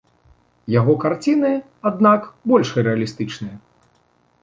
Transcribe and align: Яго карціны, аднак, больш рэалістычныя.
Яго 0.79 0.95
карціны, 1.03 1.53
аднак, 1.91 2.21
больш 2.53 2.69
рэалістычныя. 2.85 3.55